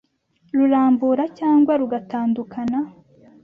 rurambura 0.57 1.23
cyangwa 1.37 1.71
rugatandukana 1.81 2.79